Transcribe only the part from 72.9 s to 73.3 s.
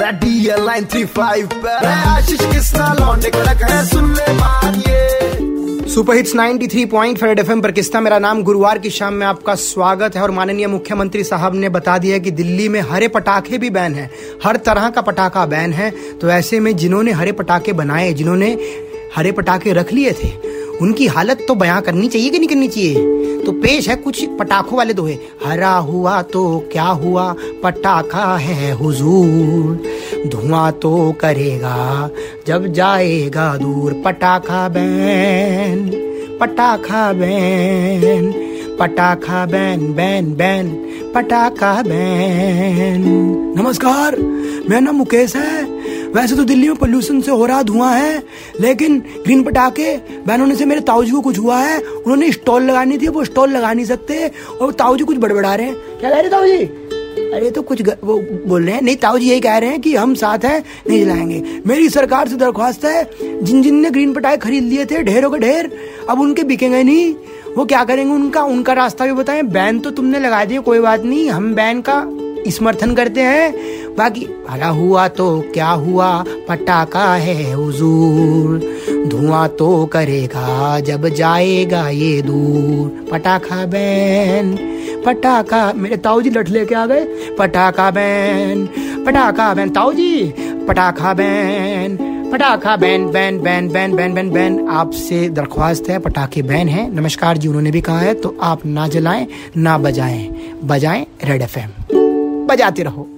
करते